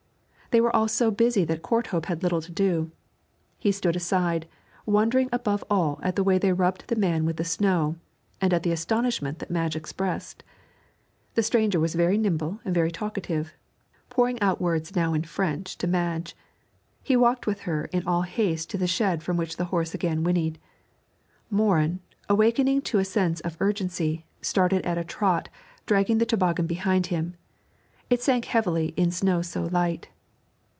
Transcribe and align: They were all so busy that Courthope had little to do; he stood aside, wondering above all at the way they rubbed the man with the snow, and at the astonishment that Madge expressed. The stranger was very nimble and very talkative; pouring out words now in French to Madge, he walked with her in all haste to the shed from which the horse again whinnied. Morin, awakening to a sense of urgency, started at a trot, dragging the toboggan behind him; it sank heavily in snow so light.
They 0.51 0.59
were 0.59 0.75
all 0.75 0.89
so 0.89 1.11
busy 1.11 1.45
that 1.45 1.61
Courthope 1.61 2.07
had 2.07 2.23
little 2.23 2.41
to 2.41 2.51
do; 2.51 2.91
he 3.57 3.71
stood 3.71 3.95
aside, 3.95 4.49
wondering 4.85 5.29
above 5.31 5.63
all 5.69 5.97
at 6.03 6.17
the 6.17 6.25
way 6.25 6.37
they 6.37 6.51
rubbed 6.51 6.89
the 6.89 6.97
man 6.97 7.23
with 7.23 7.37
the 7.37 7.45
snow, 7.45 7.95
and 8.41 8.53
at 8.53 8.61
the 8.63 8.73
astonishment 8.73 9.39
that 9.39 9.49
Madge 9.49 9.77
expressed. 9.77 10.43
The 11.35 11.41
stranger 11.41 11.79
was 11.79 11.95
very 11.95 12.17
nimble 12.17 12.59
and 12.65 12.75
very 12.75 12.91
talkative; 12.91 13.53
pouring 14.09 14.41
out 14.41 14.59
words 14.59 14.93
now 14.93 15.13
in 15.13 15.23
French 15.23 15.77
to 15.77 15.87
Madge, 15.87 16.35
he 17.01 17.15
walked 17.15 17.47
with 17.47 17.61
her 17.61 17.85
in 17.93 18.05
all 18.05 18.23
haste 18.23 18.69
to 18.71 18.77
the 18.77 18.87
shed 18.87 19.23
from 19.23 19.37
which 19.37 19.55
the 19.55 19.63
horse 19.71 19.93
again 19.93 20.21
whinnied. 20.21 20.59
Morin, 21.49 22.01
awakening 22.27 22.81
to 22.81 22.99
a 22.99 23.05
sense 23.05 23.39
of 23.39 23.55
urgency, 23.61 24.25
started 24.41 24.85
at 24.85 24.97
a 24.97 25.05
trot, 25.05 25.47
dragging 25.85 26.17
the 26.17 26.25
toboggan 26.25 26.67
behind 26.67 27.07
him; 27.07 27.35
it 28.09 28.21
sank 28.21 28.43
heavily 28.43 28.87
in 28.97 29.11
snow 29.11 29.41
so 29.41 29.63
light. 29.67 30.09